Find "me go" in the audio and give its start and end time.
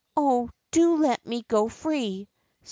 1.27-1.69